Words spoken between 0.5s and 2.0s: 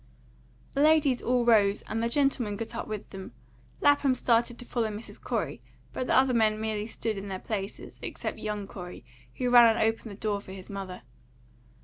The ladies all rose,